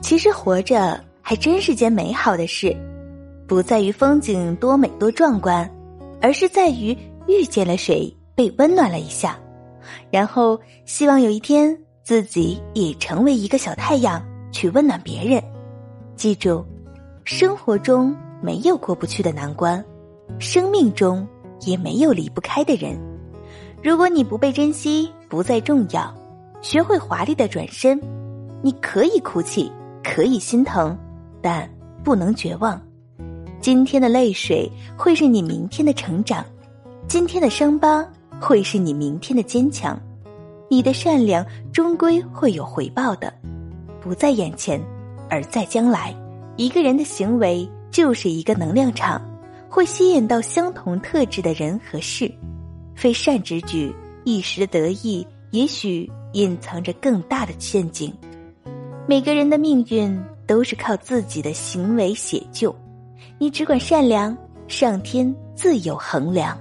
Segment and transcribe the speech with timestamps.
[0.00, 2.74] 其实活着还真是件美好的事，
[3.46, 5.70] 不在于风景多美多壮观，
[6.20, 6.96] 而是在于
[7.28, 9.38] 遇见了谁，被温暖了一下，
[10.10, 14.20] 然后希望有一天自己也成为一个小太阳，
[14.50, 15.42] 去温暖别人。
[16.16, 16.64] 记住，
[17.24, 19.84] 生活中没有过不去的难关，
[20.38, 21.26] 生命中
[21.60, 22.98] 也没有离不开的人。
[23.82, 26.12] 如果你不被珍惜，不再重要，
[26.62, 28.00] 学会华丽的转身，
[28.62, 29.70] 你可以哭泣，
[30.02, 30.96] 可以心疼，
[31.42, 31.68] 但
[32.02, 32.80] 不能绝望。
[33.60, 36.44] 今天的泪水会是你明天的成长，
[37.06, 38.06] 今天的伤疤
[38.40, 40.00] 会是你明天的坚强。
[40.68, 43.32] 你的善良终归会有回报的，
[44.00, 44.80] 不在眼前，
[45.28, 46.14] 而在将来。
[46.56, 49.20] 一个人的行为就是一个能量场，
[49.68, 52.30] 会吸引到相同特质的人和事。
[52.94, 53.94] 非善之举，
[54.24, 58.14] 一时的得意，也许隐藏着更大的陷阱。
[59.10, 62.72] 每个人的命运都是靠自己的行为写就，
[63.38, 66.56] 你只管善良，上天自有衡量。